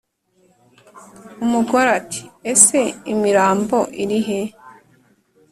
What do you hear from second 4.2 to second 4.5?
he?"